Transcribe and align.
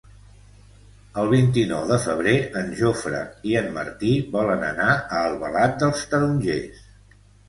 El 1.23 1.27
vint-i-nou 1.33 1.83
de 1.91 1.99
febrer 2.05 2.31
en 2.61 2.71
Jofre 2.79 3.19
i 3.49 3.53
en 3.59 3.67
Martí 3.75 4.13
volen 4.37 4.65
anar 4.71 4.87
a 4.95 5.21
Albalat 5.27 5.77
dels 5.85 6.03
Tarongers. 6.15 6.81